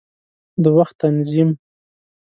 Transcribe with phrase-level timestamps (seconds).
[0.63, 1.49] د وخت تنظیم